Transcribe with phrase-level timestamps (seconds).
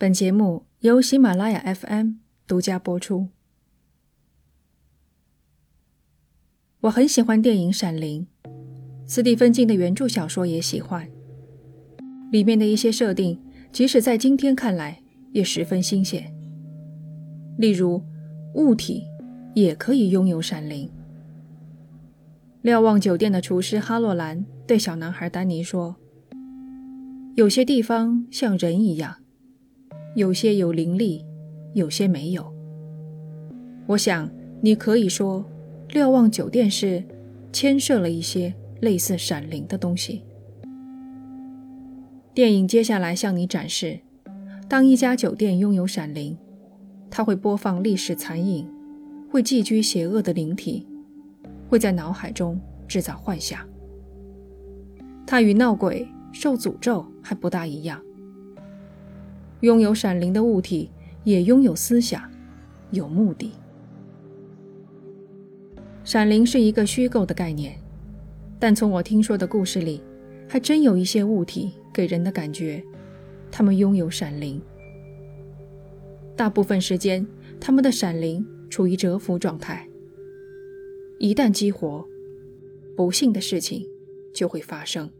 [0.00, 2.12] 本节目由喜马拉雅 FM
[2.46, 3.30] 独家播出。
[6.82, 8.24] 我很喜欢电影《闪灵》，
[9.08, 11.10] 斯蒂芬金的原著小说也喜欢。
[12.30, 13.40] 里面的一些设定，
[13.72, 15.02] 即使在今天看来
[15.32, 16.32] 也十分新鲜。
[17.56, 18.00] 例如，
[18.54, 19.02] 物体
[19.52, 20.88] 也可以拥有闪灵。
[22.62, 25.96] 瞭望酒店的厨师哈洛兰对小男孩丹尼说
[27.34, 29.16] ：“有些地方像人一样。”
[30.18, 31.24] 有些有灵力，
[31.74, 32.44] 有些没有。
[33.86, 34.28] 我想
[34.60, 35.44] 你可以说，
[35.90, 37.00] 瞭望酒店是
[37.52, 40.24] 牵涉了一些类似闪灵的东西。
[42.34, 43.96] 电影接下来向你展示，
[44.68, 46.36] 当一家酒店拥有闪灵，
[47.08, 48.68] 它会播放历史残影，
[49.30, 50.84] 会寄居邪恶的灵体，
[51.68, 53.60] 会在脑海中制造幻想。
[55.24, 58.02] 它与闹鬼、受诅咒还不大一样。
[59.60, 60.90] 拥有闪灵的物体
[61.24, 62.22] 也拥有思想，
[62.90, 63.52] 有目的。
[66.04, 67.78] 闪灵是一个虚构的概念，
[68.58, 70.00] 但从我听说的故事里，
[70.48, 72.82] 还真有一些物体给人的感觉，
[73.50, 74.62] 他们拥有闪灵。
[76.36, 77.26] 大部分时间，
[77.60, 79.86] 他们的闪灵处于蛰伏状态。
[81.18, 82.06] 一旦激活，
[82.96, 83.84] 不幸的事情
[84.32, 85.10] 就会发生。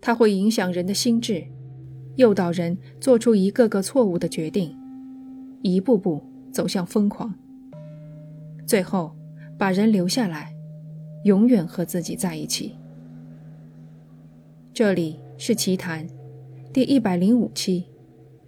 [0.00, 1.44] 它会影响人的心智。
[2.16, 4.76] 诱导人做出一个个错误的决定，
[5.62, 7.34] 一步步走向疯狂，
[8.66, 9.16] 最后
[9.58, 10.54] 把人留下来，
[11.24, 12.76] 永远和自己在一起。
[14.72, 16.06] 这里是奇谈
[16.72, 17.86] 第一百零五期，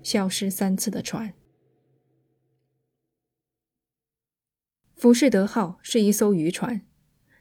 [0.03, 1.33] 消失三次的船。
[4.95, 6.83] 浮士德号是一艘渔船，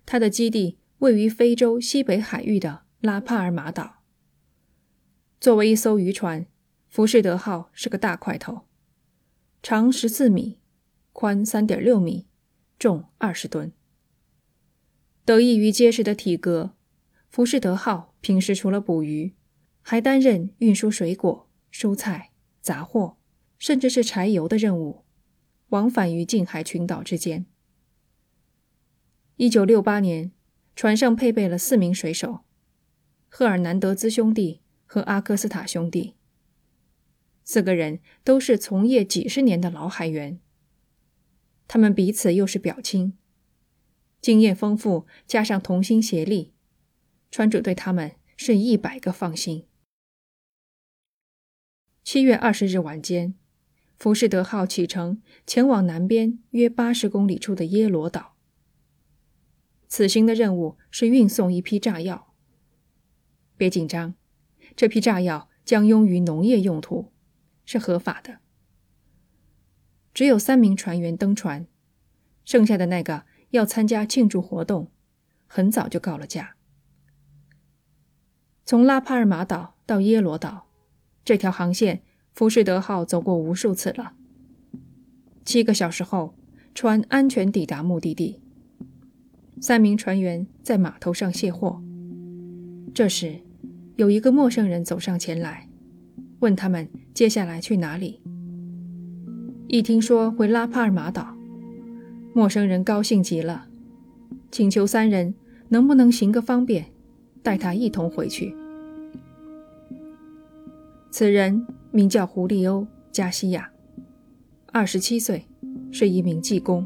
[0.05, 3.94] 它的基地位于非洲西北海域的拉帕尔马岛。
[5.45, 6.47] 作为一艘渔船，
[6.87, 8.61] 浮士德号是个大块头，
[9.61, 10.57] 长十四米，
[11.13, 12.25] 宽三点六米，
[12.79, 13.71] 重二十吨。
[15.23, 16.73] 得益于结实的体格，
[17.29, 19.35] 浮士德号平时除了捕鱼，
[19.83, 23.17] 还担任运输水果、蔬菜、杂货，
[23.59, 25.03] 甚至是柴油的任务，
[25.67, 27.45] 往返于近海群岛之间。
[29.35, 30.31] 一九六八年，
[30.75, 32.39] 船上配备了四名水手，
[33.29, 34.61] 赫尔南德兹兄弟。
[34.85, 36.15] 和阿科斯塔兄弟，
[37.43, 40.39] 四个人都是从业几十年的老海员。
[41.67, 43.17] 他们彼此又是表亲，
[44.21, 46.53] 经验丰富，加上同心协力，
[47.31, 49.67] 船主对他们是一百个放心。
[52.03, 53.33] 七月二十日晚间，
[53.97, 58.35] 浮士德号启程，前往南边约八十公里处的耶罗岛。
[59.87, 62.33] 此行的任务是运送一批炸药。
[63.57, 64.13] 别紧张。
[64.75, 67.11] 这批炸药将用于农业用途，
[67.65, 68.39] 是合法的。
[70.13, 71.67] 只有三名船员登船，
[72.45, 74.89] 剩下的那个要参加庆祝活动，
[75.47, 76.55] 很早就告了假。
[78.65, 80.67] 从拉帕尔马岛到耶罗岛，
[81.23, 82.01] 这条航线
[82.33, 84.13] 浮士德号走过无数次了。
[85.43, 86.35] 七个小时后，
[86.73, 88.41] 船安全抵达目的地。
[89.61, 91.81] 三名船员在码头上卸货，
[92.93, 93.41] 这时。
[93.97, 95.69] 有一个陌生人走上前来，
[96.39, 98.19] 问他们接下来去哪里。
[99.67, 101.33] 一听说回拉帕尔马岛，
[102.33, 103.67] 陌生人高兴极了，
[104.51, 105.33] 请求三人
[105.69, 106.87] 能不能行个方便，
[107.41, 108.53] 带他一同回去。
[111.09, 112.81] 此人名叫胡利欧·
[113.13, 113.71] 加西亚，
[114.73, 115.45] 二十七岁，
[115.89, 116.85] 是一名技工，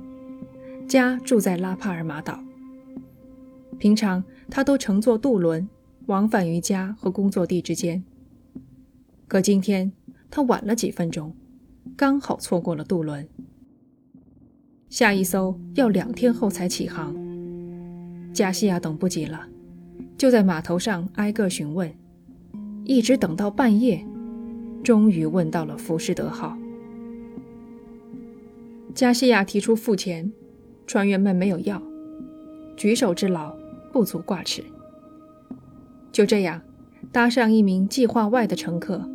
[0.88, 2.40] 家住在拉帕尔马岛。
[3.80, 5.68] 平常他都乘坐渡轮。
[6.10, 8.04] 往返于家和工作地之间。
[9.28, 9.92] 可今天
[10.32, 11.36] 他晚了几分钟，
[11.96, 13.28] 刚好错过了渡轮。
[14.90, 17.16] 下一艘要两天后才起航。
[18.34, 19.48] 加西亚等不及了，
[20.18, 21.94] 就在码头上挨个询问，
[22.86, 24.04] 一直等到半夜，
[24.84, 26.58] 终于问到了浮士德号。
[28.96, 30.32] 加西亚提出付钱，
[30.88, 31.80] 船员们没有要，
[32.76, 33.56] 举手之劳
[33.94, 34.64] 不足挂齿。
[36.12, 36.62] 就这样，
[37.12, 39.10] 搭上一名计划外的乘客，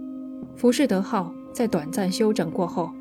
[0.56, 2.92] 浮士德号在短暂休整过后，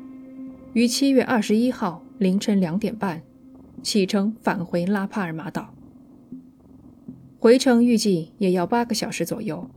[0.72, 3.22] 于七月二十一号凌晨两点半
[3.82, 5.72] 启程返回拉帕尔马岛。
[7.38, 9.68] 回程预计也要八个小时左右。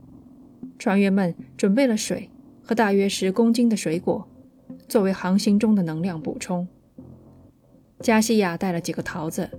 [0.78, 2.30] 船员们准备了水
[2.62, 4.26] 和大约十公斤的水果，
[4.88, 6.66] 作为航行中的能量补充。
[8.00, 9.50] 加西亚带了几个桃子，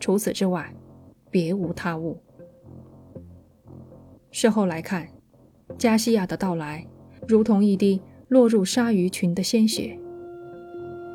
[0.00, 0.74] 除此之外，
[1.30, 2.20] 别无他物。
[4.36, 5.06] 事后来看，
[5.78, 6.84] 加西亚的到来
[7.28, 9.96] 如同一滴落入鲨鱼群的鲜血。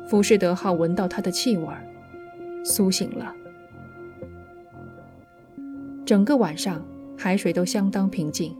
[0.08, 1.66] 浮士德号闻到它的气味，
[2.64, 3.34] 苏醒了。
[6.06, 6.82] 整个晚上，
[7.14, 8.56] 海水都相当平静。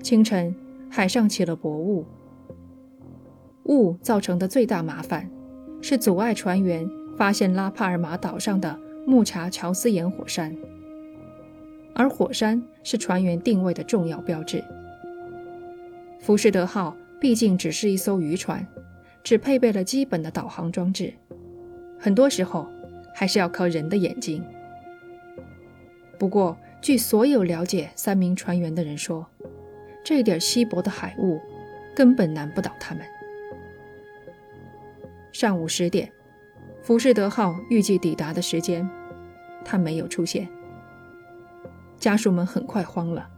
[0.00, 0.54] 清晨，
[0.88, 2.06] 海上起了薄雾。
[3.64, 5.28] 雾造成的最大麻烦，
[5.82, 10.56] 是阻碍船员发现拉帕尔马岛上的木查乔斯岩火山，
[11.94, 14.62] 而火山是船员定位的重要标志。
[16.20, 18.66] 浮士德号毕竟只是一艘渔船，
[19.22, 21.12] 只配备了基本的导航装置，
[21.98, 22.68] 很多时候
[23.14, 24.44] 还是要靠人的眼睛。
[26.18, 29.26] 不过，据所有了解三名船员的人说，
[30.04, 31.40] 这点稀薄的海雾
[31.94, 33.04] 根本难不倒他们。
[35.32, 36.10] 上午十点，
[36.82, 38.88] 浮士德号预计抵达的时间，
[39.64, 40.48] 他没有出现。
[42.04, 43.30] 家属们很快慌了。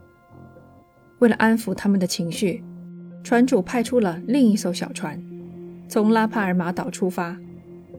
[1.19, 2.61] 为了安抚他们的情绪，
[3.23, 5.23] 船主派出了另一艘小船，
[5.87, 7.39] 从拉帕尔马岛出发，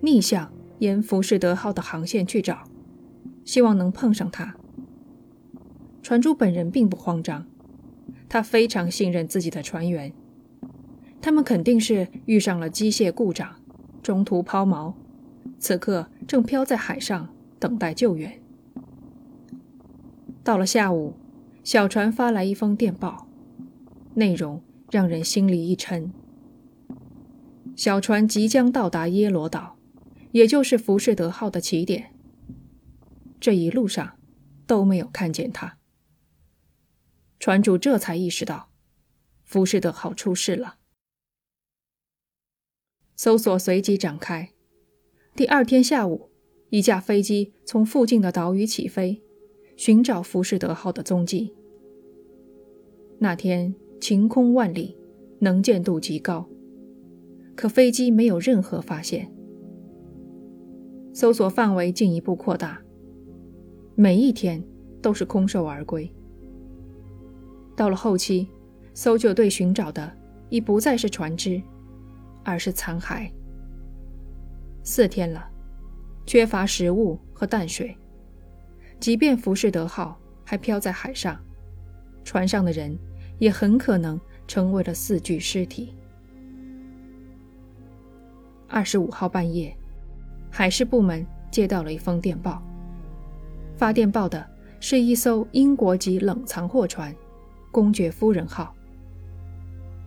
[0.03, 2.65] 逆向沿浮士德号的航线去找，
[3.47, 4.57] 希望能碰上它。
[6.03, 7.47] 船主本人并不慌张，
[8.29, 10.13] 他非常信任自己的船员。
[11.23, 13.57] 他们肯定是遇上了机械故障，
[14.03, 14.93] 中途抛锚，
[15.59, 18.39] 此刻正漂在海上等待救援。
[20.43, 21.15] 到了下午，
[21.63, 23.29] 小船发来一封电报，
[24.15, 26.13] 内容让人心里一沉。
[27.77, 29.79] 小船即将到达耶罗岛，
[30.33, 32.15] 也就是浮士德号的起点。
[33.39, 34.19] 这一路上
[34.67, 35.79] 都没有看见他。
[37.39, 38.71] 船主这才意识到，
[39.45, 40.79] 浮士德号出事了。
[43.15, 44.53] 搜索随即展开。
[45.37, 46.31] 第二天下午，
[46.71, 49.23] 一架飞机从附近的岛屿起飞，
[49.79, 51.55] 寻找浮士德号的踪迹。
[53.17, 54.99] 那天晴空万里，
[55.39, 56.45] 能见度极高，
[57.55, 59.33] 可飞机没有任何发现。
[61.13, 62.83] 搜索范围进一步扩大，
[63.95, 64.61] 每一天
[65.01, 66.13] 都是空手而归。
[67.77, 68.49] 到了后期，
[68.95, 70.13] 搜救队寻找的
[70.49, 71.63] 已不再是船只，
[72.43, 73.31] 而是残骸。
[74.83, 75.49] 四天了，
[76.27, 77.97] 缺乏食物和淡水，
[79.01, 81.41] 即便浮士德号还漂在海上，
[82.25, 82.97] 船上的人
[83.39, 85.95] 也很可能成为了四具尸体。
[88.69, 89.77] 二十五号半夜，
[90.51, 92.63] 海事部门接到了一封电报，
[93.77, 94.47] 发电报的
[94.81, 97.15] 是一艘英国籍冷藏货船。
[97.71, 98.75] 公爵夫人号。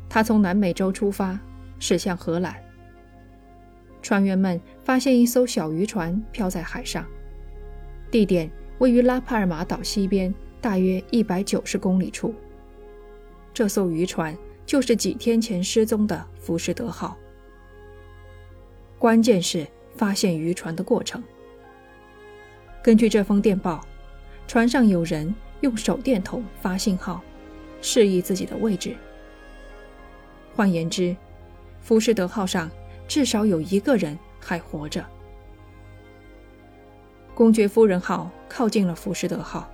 [0.10, 1.40] 他从南美洲出发，
[1.80, 2.56] 驶向荷兰。
[4.02, 7.06] 船员们发现一艘小渔船漂在海上，
[8.10, 12.33] 地点位于拉帕尔马岛西边大约一百九十公里处。
[13.54, 14.36] 这艘渔船
[14.66, 17.16] 就是几天前失踪的浮士德号。
[18.98, 21.24] 关键是发现渔船的过程。
[22.81, 23.86] 根据这封电报，
[24.48, 27.22] 船上有人用手电筒发信号。
[27.84, 28.95] 示意自己的位置。
[30.56, 31.16] 换言之，
[31.81, 32.69] 浮士德号上
[33.07, 35.04] 至少有一个人还活着。
[37.33, 39.69] 公爵夫人号靠近了浮士德号，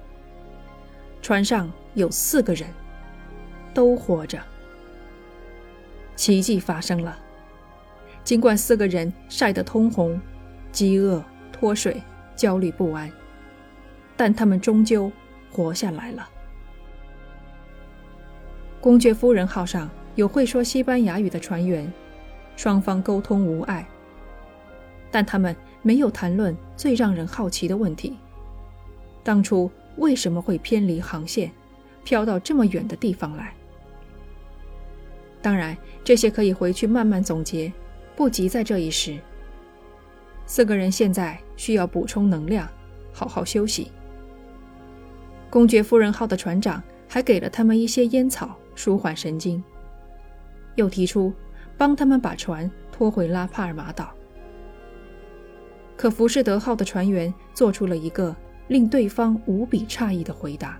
[1.21, 2.69] 船上有四个人，
[3.73, 4.39] 都活着。
[6.15, 7.17] 奇迹发生了，
[8.23, 10.19] 尽管四个人晒得通红、
[10.71, 12.01] 饥饿、脱水、
[12.35, 13.11] 焦虑不安，
[14.15, 15.11] 但他们终究
[15.51, 16.29] 活下来了。
[18.79, 21.91] 公爵夫人号上有会说西班牙语的船员，
[22.55, 23.85] 双方沟通无碍。
[25.09, 25.55] 但他们
[25.87, 28.17] 没有谈论最让人好奇的问题：
[29.23, 31.49] 当初为什么会偏离航线，
[32.03, 33.53] 飘到这么远的地方来？
[35.41, 37.71] 当然，这些可以回去慢慢总结，
[38.17, 39.17] 不急在这一时。
[40.45, 42.67] 四个人现在需要补充能量，
[43.13, 43.89] 好好休息。
[45.49, 48.57] 公爵夫人号的船长还给了他们一些烟草。
[48.75, 49.63] 舒缓神经，
[50.75, 51.33] 又提出
[51.77, 54.13] 帮他们把船拖回拉帕尔马岛。
[55.97, 58.33] 可浮士德号的船员做出了一个
[58.67, 60.79] 令对方无比诧异的回答：“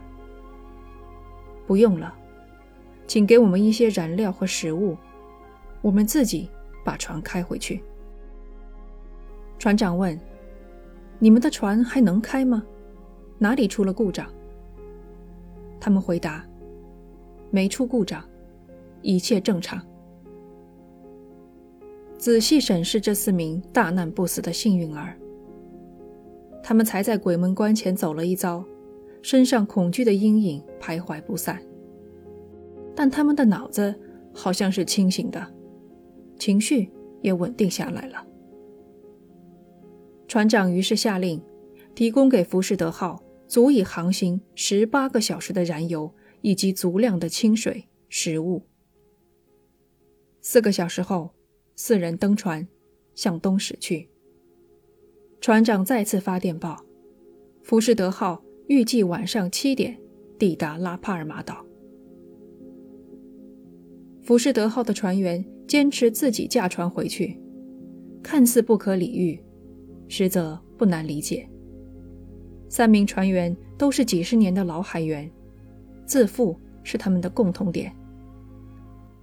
[1.68, 2.14] 不用了，
[3.08, 4.96] 请给我们一些燃料和食物，
[5.82, 6.50] 我们自己
[6.86, 7.84] 把船开回去。”
[9.58, 10.18] 船长问
[11.18, 12.64] ：“你们的船还能开吗？
[13.40, 14.32] 哪里出了故障？”
[15.82, 16.46] 他们回答。
[17.50, 18.22] 没出故障，
[19.02, 19.82] 一切正常。
[22.18, 25.18] 仔细审视这四名大难不死的幸运儿，
[26.64, 28.66] 他们才在鬼门关前走了一遭，
[29.22, 31.62] 身上恐惧的阴影徘徊不散。
[32.96, 33.94] 但他们的脑子
[34.34, 35.46] 好像是清醒的，
[36.40, 36.90] 情绪
[37.22, 38.26] 也稳定下来了。
[40.28, 41.40] 船长于是下令，
[41.94, 48.64] 提供给浮士德号足以航行十八个小时的燃油以及足量的清水、食物。
[50.42, 51.30] 四个小时后，
[51.80, 52.68] 四人登船，
[53.14, 54.10] 向东驶去。
[55.40, 56.84] 船长再次发电报，
[57.62, 59.96] 浮士德号预计晚上七点
[60.40, 61.64] 抵达拉帕尔马岛。
[64.24, 67.40] 浮士德号的船员坚持自己驾船回去，
[68.24, 69.40] 看似不可理喻，
[70.08, 71.48] 实则不难理解。
[72.68, 75.32] 三名船员都是几十年的老海员，
[76.08, 77.96] 自负是他们的共同点。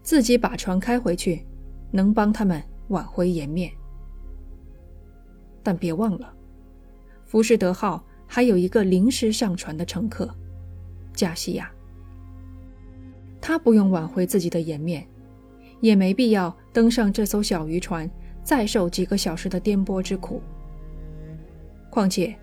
[0.05, 1.45] 自己把船开回去，
[1.95, 3.71] 能帮他们挽回颜面。
[5.63, 6.35] 但别忘了，
[7.25, 10.29] 浮士德号还有一个临时上船的乘客，
[11.13, 11.71] 加西亚。
[13.41, 15.07] 他不用挽回自己的颜面，
[15.81, 18.11] 也没必要登上这艘小渔船，
[18.43, 20.43] 再受几个小时的颠簸之苦。
[21.91, 22.35] 况且，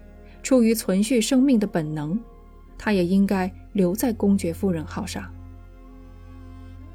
[0.41, 2.17] 出于存续生命的本能，
[2.77, 5.29] 他也应该留在公爵夫人号上。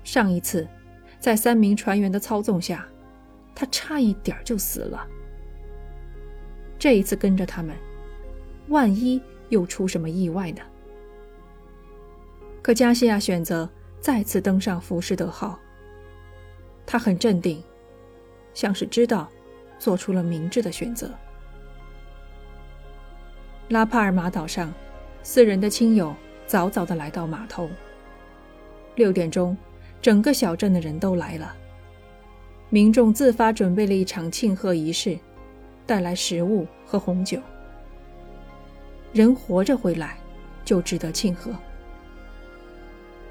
[0.02, 0.66] 上一次，
[1.26, 2.86] 在三名船员的操纵下，
[3.52, 5.04] 他差一点就死了。
[6.78, 7.74] 这一次跟着他们，
[8.68, 10.62] 万一又出什么意外呢？
[12.62, 13.68] 可加西亚选择。
[13.98, 15.58] 再次登上浮士德号，
[16.86, 17.60] 他很镇定，
[18.54, 19.28] 像是知道
[19.80, 21.10] 做出了明智的选择。
[23.70, 24.72] 拉帕尔马岛上，
[25.24, 26.14] 四人的亲友
[26.46, 27.68] 早早的来到码头。
[28.94, 29.56] 六点钟，
[30.06, 31.52] 整个小镇的人都来了，
[32.70, 35.18] 民众自发准备了一场庆贺仪式，
[35.84, 37.40] 带来食物和红酒。
[39.12, 40.16] 人活着回来，
[40.64, 41.50] 就值得庆贺。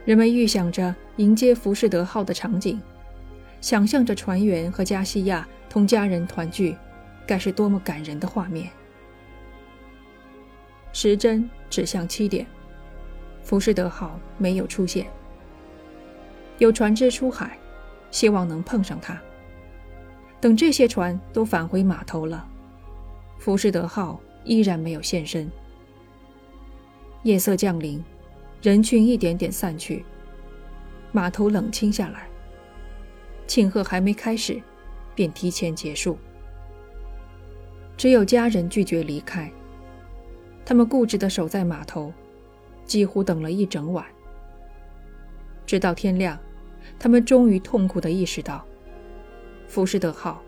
[0.03, 2.77] 人们预想着迎接浮士德号的场景，
[3.61, 6.75] 想象着船员和加西亚同家人团聚，
[7.25, 8.69] 该是多么感人的画面。
[10.91, 12.45] 时针指向七点，
[13.43, 15.07] 浮士德号没有出现。
[16.57, 17.57] 有船只出海，
[18.11, 19.19] 希望能碰上他。
[20.39, 22.47] 等这些船都返回码头了，
[23.39, 25.49] 浮士德号依然没有现身。
[27.23, 28.03] 夜色降临。
[28.61, 30.03] 人群一点点散去，
[31.11, 32.27] 码头冷清下来。
[33.45, 34.59] 庆贺还没开始，
[35.13, 36.17] 便提前结束。
[37.95, 39.51] 只有家人拒绝离开，
[40.65, 42.11] 他们固执地守在码头，
[42.85, 44.03] 几乎等了一整晚。
[45.67, 46.39] 直到天亮，
[46.99, 48.65] 他们终于痛苦地意识到，
[49.67, 50.41] 浮士德号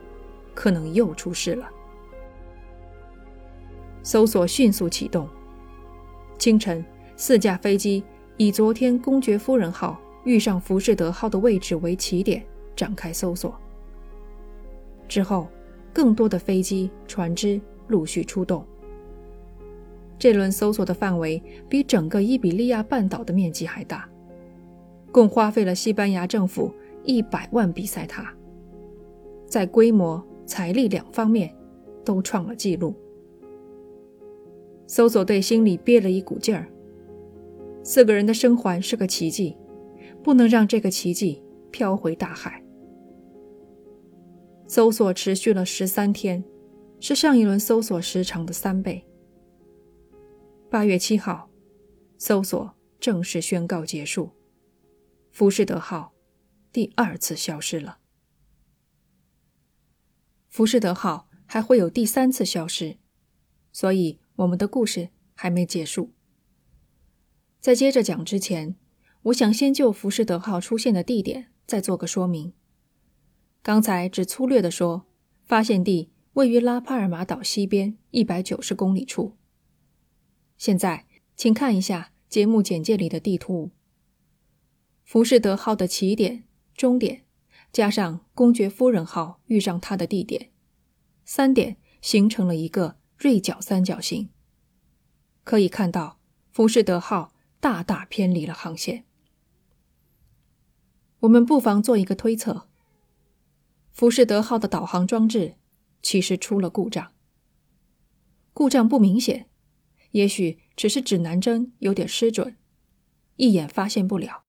[0.53, 1.69] 可能又出事了。
[4.03, 5.27] 搜索迅速启动。
[6.37, 6.83] 清晨。
[7.19, 8.03] 四架飞机
[8.37, 13.59] 以昨天公爵夫人号遇上浮士德号的位置为起点，展开搜索。
[15.07, 15.47] 之后，
[15.91, 18.63] 更多的飞机、船只陆续出动。
[20.19, 24.07] 这轮搜索的范围比整个伊比利亚半岛的面积还大，
[25.17, 26.71] 共花费了西班牙政府
[27.03, 28.31] 一百万比塞塔，
[29.47, 31.51] 在规模、财力两方面
[32.05, 32.93] 都创了纪录。
[34.85, 36.69] 搜索队心里憋了一股劲儿。
[37.83, 39.57] 四个人的生还是个奇迹，
[40.21, 42.63] 不能让这个奇迹飘回大海。
[44.67, 46.43] 搜索持续了十三天，
[46.99, 49.03] 是上一轮搜索时长的三倍。
[50.69, 51.49] 八月七号，
[52.19, 52.69] 搜索
[52.99, 54.29] 正式宣告结束，
[55.37, 56.15] 浮士德号
[56.71, 57.99] 第二次消失了。
[60.47, 62.97] 浮士德号还会有第三次消失，
[63.71, 66.11] 所以我们的故事还没结束。
[67.59, 68.75] 在接着讲之前，
[69.25, 72.53] 我想先就浮士德号出现的地点再做个说明。
[73.61, 75.05] 刚才只粗略地说，
[75.45, 79.37] 发现地位于拉帕尔马岛西边一百九十公里处。
[80.57, 83.69] 现在，请看一下节目简介里的地图。
[85.07, 86.43] 浮士德号的起点、
[86.75, 87.23] 终点，
[87.71, 90.51] 加上公爵夫人号遇上它的地点，
[91.23, 94.29] 三点形成了一个锐角三角形。
[95.45, 96.19] 可以看到，
[96.51, 97.33] 浮士德号。
[97.59, 99.05] 大大偏离了航线。
[101.21, 102.69] 我们不妨做一个推测：
[103.91, 105.55] 浮士德号的导航装置
[106.03, 107.13] 其实出了故障。
[108.53, 109.49] 故障不明显，
[110.11, 112.55] 也许只是指南针有点失准，
[113.37, 114.46] 一眼发现不了。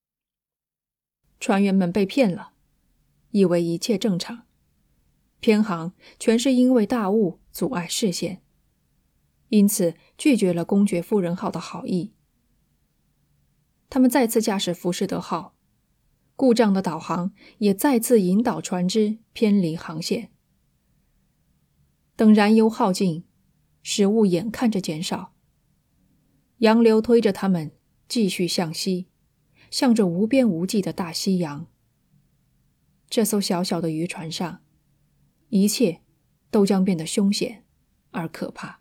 [1.40, 2.52] 船员们被骗了，
[3.30, 4.42] 以为一切正常，
[5.40, 8.42] 偏航全是因为大雾阻碍视线，
[9.48, 12.12] 因此拒绝了公爵夫人号的好意。
[13.88, 15.54] 他们再次驾驶浮士德号，
[16.36, 20.30] 故障的导航也再次引导船只偏离航线。
[22.14, 23.24] 等燃油耗尽，
[23.82, 25.32] 食物眼看着减少，
[26.58, 27.70] 洋流推着他们
[28.08, 29.06] 继续向西，
[29.70, 31.66] 向着无边无际的大西洋。
[33.08, 34.60] 这艘小小的渔船上，
[35.48, 36.00] 一切
[36.50, 37.64] 都将变得凶险
[38.10, 38.80] 而可怕。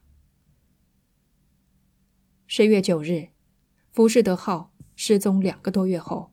[2.46, 3.30] 十月九日，
[3.92, 6.32] 浮士德号失踪两个多月后。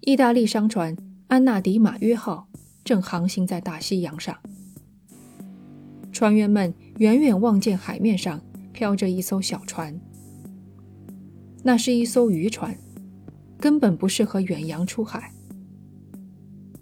[0.00, 0.96] 意大利商船
[1.28, 2.48] “安纳迪马约号”
[2.84, 4.38] 正航行在大西洋上，
[6.12, 8.40] 船员们远远望见海面上
[8.72, 10.00] 飘着一艘小船。
[11.64, 12.78] 那是一艘渔船，
[13.58, 15.32] 根本不适合远洋出海。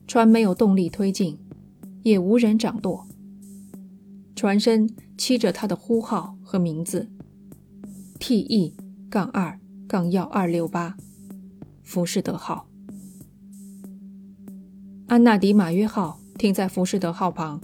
[0.06, 1.38] 船没有动力推进，
[2.02, 3.06] 也无人掌舵。
[4.36, 7.08] 船身漆着他的呼号和名字
[8.18, 8.74] ：T.E.
[9.08, 10.96] 杠二杠幺二六八，
[11.82, 12.68] 浮士德号。
[15.06, 17.60] 安纳迪马约号停在浮士德号旁，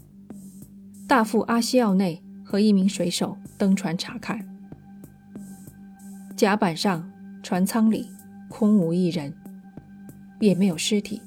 [1.09, 4.47] 大副阿西奥内和一名水手登船查看。
[6.37, 7.11] 甲板上、
[7.43, 8.09] 船舱里
[8.50, 9.33] 空无一人，
[10.40, 11.23] 也没有尸体，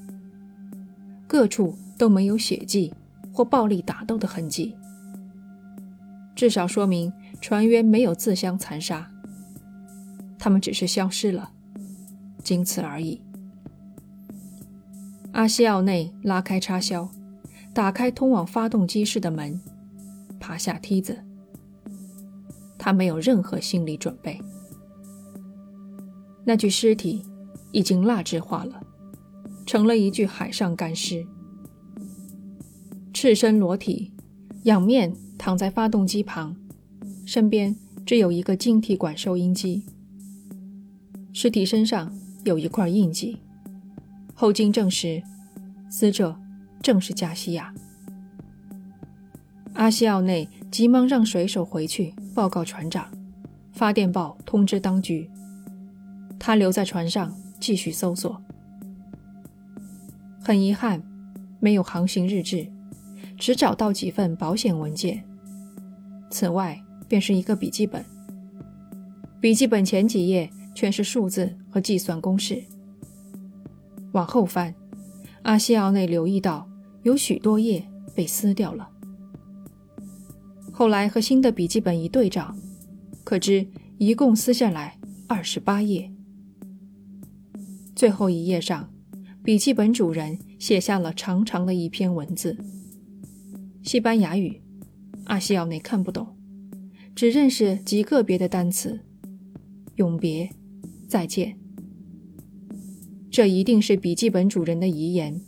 [1.26, 2.94] 各处都没有血迹
[3.32, 4.76] 或暴力打斗的痕迹，
[6.36, 7.12] 至少说明
[7.42, 9.10] 船员没有自相残杀，
[10.38, 11.50] 他们只是消失了，
[12.44, 13.20] 仅此而已。
[15.32, 17.10] 阿西奥内拉开插销，
[17.74, 19.60] 打开通往发动机室的门，
[20.40, 21.18] 爬下梯子。
[22.78, 24.40] 他没有任何心理准备。
[26.46, 27.24] 那具尸体
[27.72, 28.82] 已经蜡质化了，
[29.66, 31.26] 成了一具海上干尸。
[33.14, 34.12] 赤身裸体，
[34.64, 36.56] 仰面躺在发动机旁，
[37.26, 39.84] 身边只有一个晶体管收音机。
[41.32, 43.38] 尸体身上有一块印记。
[44.34, 45.24] 后经证实，
[45.90, 46.36] 死者
[46.82, 47.74] 正是加西亚。
[49.74, 53.10] 阿西奥内急忙让水手回去报告船长，
[53.72, 55.30] 发电报通知当局。
[56.46, 58.42] 他留在船上继续搜索。
[60.44, 61.02] 很遗憾，
[61.62, 62.68] 没有航行日志，
[63.38, 65.24] 只找到几份保险文件。
[66.30, 66.78] 此外，
[67.08, 68.04] 便是一个笔记本。
[69.40, 72.62] 笔记本前几页全是数字和计算公式。
[74.12, 74.76] 往后翻，
[75.44, 76.68] 阿西奥内留意到
[77.04, 78.90] 有许多页被撕掉了。
[80.74, 82.54] 后来和新的笔记本一对照，
[83.24, 83.66] 可知
[83.98, 86.13] 一共撕下来二十八页。
[87.96, 88.92] 最后一页上，
[89.44, 92.58] 笔记本主人写下了长长的一篇文字，
[93.84, 94.62] 西班牙语，
[95.26, 96.36] 阿西奥内看不懂，
[97.16, 99.02] 只认识极个别的单词：
[99.96, 100.50] 永别，
[101.08, 101.58] 再见。
[103.30, 105.42] 这一定是笔记本主人的遗言。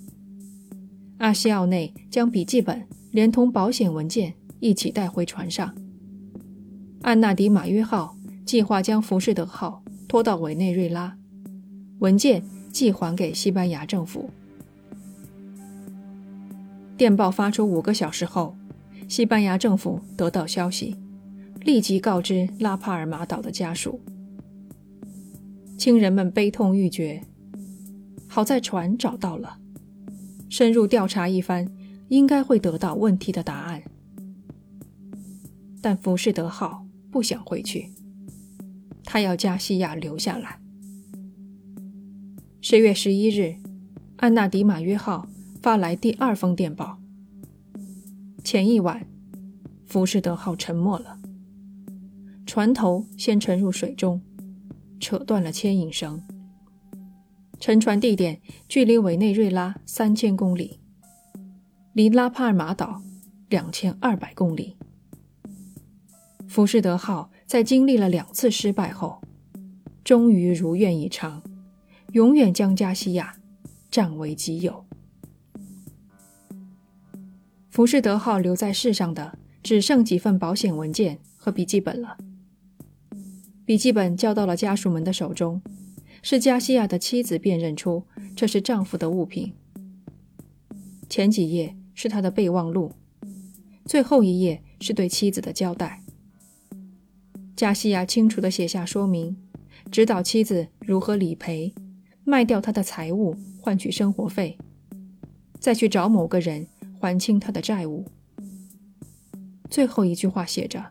[1.20, 5.74] 阿西奥内将笔记本连同保险文件一起带回船上。
[7.02, 11.18] 安纳迪马约号计划将浮士德号拖到委内瑞拉，
[12.06, 14.30] 文件寄还给西班牙政府。
[16.96, 18.56] 电报发出五个小时后，
[19.08, 20.96] 西班牙政府得到消息，
[21.62, 24.00] 立即告知拉帕尔马岛的家属。
[25.80, 27.24] 亲人们悲痛欲绝。
[28.28, 29.58] 好在船找到了，
[30.48, 31.68] 深入调查一番，
[32.10, 33.82] 应该会得到问题的答案。
[35.82, 37.92] 但浮士德号不想回去，
[39.04, 40.60] 他要加西亚留下来。
[42.68, 43.58] 十月十一日，
[44.18, 45.28] 安纳迪马约号
[45.62, 46.98] 发来第二封电报。
[48.44, 49.06] 前一晚，
[49.86, 51.20] 浮士德号沉没了，
[52.44, 54.20] 船头先沉入水中，
[55.00, 56.20] 扯断了牵引绳。
[57.60, 60.80] 沉船地点距离委内瑞拉三千公里，
[61.94, 63.04] 离拉帕尔马岛
[63.48, 64.76] 两千二百公里。
[66.48, 69.22] 浮士德号在经历了两次失败后，
[70.04, 71.44] 终于如愿以偿，
[72.16, 73.36] 永远将加西亚
[73.92, 74.86] 占为己有。
[77.70, 82.18] 浮士德号留在世上的只剩几份保险文件和笔记本了。
[83.66, 85.62] 笔记本交到了家属们的手中。
[86.22, 88.04] 是加西亚的妻子辨认出
[88.36, 89.54] 这是丈夫的物品。
[91.08, 92.94] 前几页是他的备忘录，
[93.86, 96.02] 最后一页是对妻子的交代。
[97.56, 99.38] 加西亚清楚地写下说明，
[99.92, 101.76] 指导妻子如何理赔，
[102.26, 104.58] 卖掉他的财物换取生活费，
[105.60, 106.68] 再去找某个人
[107.00, 108.06] 还清他的债务。
[109.70, 110.90] 最后一句话写着：“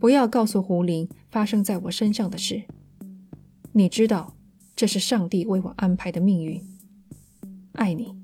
[0.00, 2.64] 不要告诉胡林发生在我身上的事。”
[3.72, 4.34] 你知道，
[4.74, 6.62] 这是上帝为我安排的命运。
[7.72, 8.14] 爱你。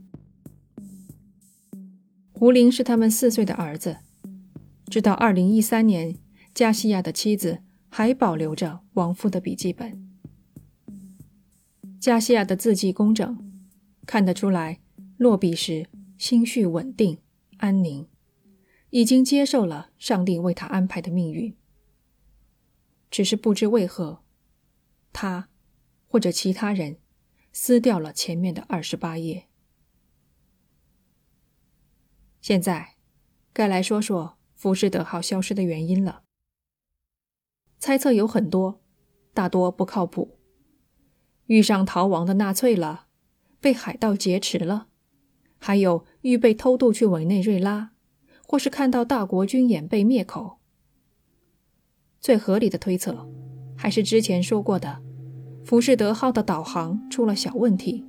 [2.33, 3.99] 胡林是他们四岁的儿子，
[4.87, 6.17] 直到二零一三年，
[6.55, 7.59] 加西亚的妻子
[7.91, 10.10] 还保留着亡夫的笔记本。
[12.01, 13.53] 加西亚的字迹工整，
[14.07, 14.81] 看得出来
[15.19, 15.87] 落笔时
[16.17, 17.19] 心绪稳定、
[17.59, 18.09] 安宁，
[18.89, 21.55] 已经接受了上帝为他安排的命运。
[23.11, 24.23] 只是不知为何，
[25.13, 25.51] 他
[26.07, 26.97] 或者其他人
[27.53, 29.49] 撕掉了前面的二十八页。
[32.41, 32.97] 现在，
[33.53, 36.23] 该来说说浮士德号消失的原因了。
[37.79, 38.81] 猜测有很多，
[39.35, 40.40] 大多不靠谱。
[41.51, 43.07] 遇上逃亡的纳粹了，
[43.61, 44.87] 被海盗劫持了，
[45.59, 47.91] 还有预备偷渡去委内瑞拉，
[48.47, 50.59] 或是看到大国军演被灭口。
[52.21, 53.29] 最合理的推测，
[53.77, 55.01] 还是之前说过的，
[55.65, 58.07] 浮士德号的导航出了小问题，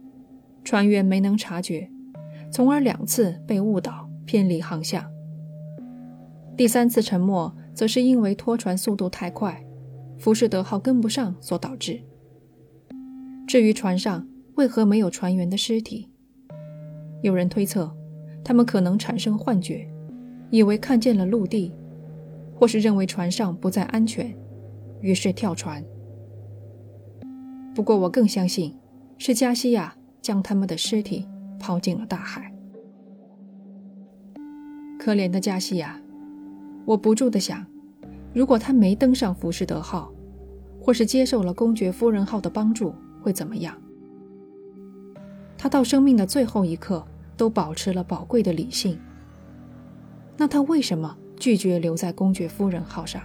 [0.64, 1.90] 船员没能察觉，
[2.52, 5.04] 从而两次被误导偏离航向。
[6.56, 9.66] 第三次沉没，则是因为拖船速度太快，
[10.20, 12.04] 浮士德号跟不上所导致。
[13.52, 16.08] 至于船上为何没有船员的尸体，
[17.22, 17.94] 有人推测，
[18.46, 19.86] 他们可能产生幻觉，
[20.50, 21.74] 以为看见了陆地。
[22.56, 24.34] 或是认为船上不再安全，
[25.02, 25.84] 于是跳船。
[27.76, 28.74] 不过我更相信，
[29.18, 31.28] 是加西亚将他们的尸体
[31.60, 32.56] 抛进了大海。
[34.98, 36.00] 可怜的加西亚，
[36.86, 37.66] 我不住地想，
[38.34, 40.10] 如果他没登上浮士德号，
[40.80, 43.80] 或是接受了公爵夫人号的帮助，会怎么样？
[45.58, 47.06] 他到生命的最后一刻
[47.38, 49.00] 都保持了宝贵的理性，
[50.38, 51.18] 那他为什么？
[51.38, 53.22] 拒绝留在公爵夫人号上。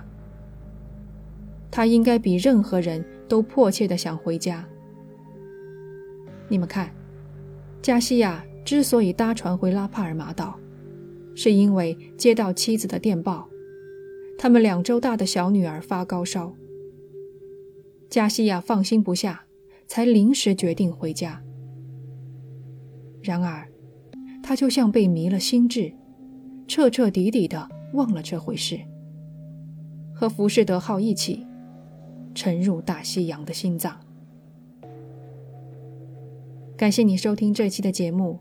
[1.70, 4.66] 他应该比任何人都迫切的想回家。
[6.48, 6.90] 你们看，
[7.82, 10.58] 加西亚之所以搭船回拉帕尔马岛，
[11.34, 13.48] 是因为接到妻子的电报，
[14.38, 16.54] 他们两周大的小女儿发高烧。
[18.08, 19.45] 加西亚放心不下，
[19.86, 21.42] 才临时决定回家。
[23.22, 23.66] 然而，
[24.42, 25.92] 他就像被迷了心智，
[26.66, 27.68] 彻彻底底的。
[27.92, 28.78] 忘了这回事，
[30.12, 31.46] 和浮士德号一起
[32.34, 33.98] 沉入大西洋的心脏。
[36.76, 38.40] 感谢你收听这期的节目，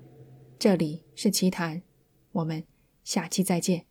[0.59, 1.83] 这里是奇谈，
[2.33, 2.63] 我们
[3.03, 3.85] 下期再见。